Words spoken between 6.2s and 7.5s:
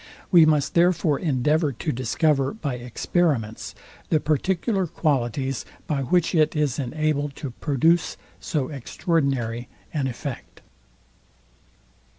it is enabled